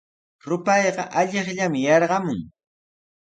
[0.49, 2.41] Rupayqa allaqllami yarqamun.